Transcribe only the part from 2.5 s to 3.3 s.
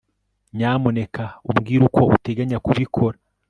kubikora